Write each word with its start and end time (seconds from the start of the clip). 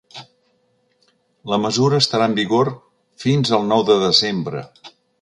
La 1.53 1.59
mesura 1.67 2.01
estarà 2.05 2.31
en 2.31 2.35
vigor 2.41 2.75
fins 3.27 3.55
al 3.59 3.71
nou 3.75 3.89
de 3.95 4.03
desembre. 4.09 4.69